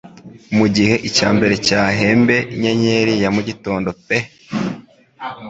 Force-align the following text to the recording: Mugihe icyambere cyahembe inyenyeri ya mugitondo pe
Mugihe 0.57 0.95
icyambere 1.07 1.55
cyahembe 1.67 2.37
inyenyeri 2.53 3.13
ya 3.23 3.29
mugitondo 3.35 3.89
pe 4.05 4.17